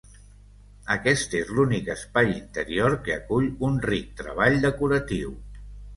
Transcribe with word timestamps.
Aquest 0.93 1.35
és 1.39 1.51
l'únic 1.57 1.91
espai 1.95 2.33
interior 2.37 2.95
que 3.09 3.15
acull 3.19 3.53
un 3.69 3.77
ric 3.89 4.09
treball 4.23 4.59
decoratiu. 4.65 5.37